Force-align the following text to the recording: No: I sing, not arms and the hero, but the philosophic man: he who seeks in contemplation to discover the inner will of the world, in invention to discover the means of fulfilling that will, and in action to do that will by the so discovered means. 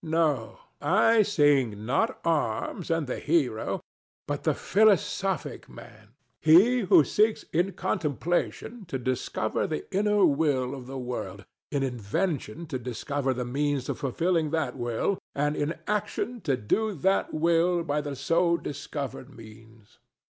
No: 0.03 0.57
I 0.81 1.21
sing, 1.21 1.85
not 1.85 2.19
arms 2.25 2.89
and 2.89 3.05
the 3.05 3.19
hero, 3.19 3.81
but 4.27 4.45
the 4.45 4.55
philosophic 4.55 5.69
man: 5.69 6.15
he 6.39 6.79
who 6.79 7.03
seeks 7.03 7.43
in 7.53 7.73
contemplation 7.73 8.85
to 8.85 8.97
discover 8.97 9.67
the 9.67 9.85
inner 9.95 10.25
will 10.25 10.73
of 10.73 10.87
the 10.87 10.97
world, 10.97 11.45
in 11.69 11.83
invention 11.83 12.65
to 12.65 12.79
discover 12.79 13.31
the 13.31 13.45
means 13.45 13.89
of 13.89 13.99
fulfilling 13.99 14.49
that 14.49 14.75
will, 14.75 15.19
and 15.35 15.55
in 15.55 15.75
action 15.85 16.41
to 16.45 16.57
do 16.57 16.95
that 16.95 17.31
will 17.31 17.83
by 17.83 18.01
the 18.01 18.15
so 18.15 18.57
discovered 18.57 19.29
means. 19.29 19.99